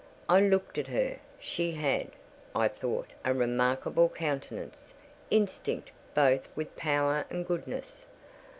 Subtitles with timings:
[0.27, 1.17] I looked at her.
[1.37, 2.07] She had,
[2.55, 4.95] I thought, a remarkable countenance,
[5.29, 8.07] instinct both with power and goodness.